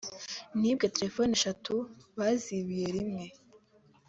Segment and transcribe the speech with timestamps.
[0.59, 1.73] “Nibwe telefoni eshatu
[2.17, 3.25] bazibiye rimwe